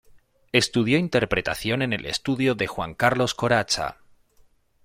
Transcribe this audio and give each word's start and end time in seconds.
Estudió 0.51 0.97
interpretación 0.97 1.83
en 1.83 1.93
el 1.93 2.07
estudio 2.07 2.55
de 2.55 2.65
Juan 2.65 2.95
Carlos 2.95 3.35
Corazza. 3.35 3.99